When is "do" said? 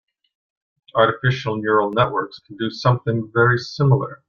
2.57-2.71